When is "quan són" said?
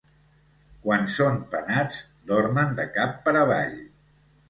0.85-1.37